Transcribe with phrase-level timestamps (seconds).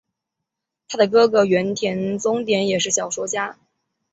[0.87, 3.59] 她的哥哥原田宗典也是小说家。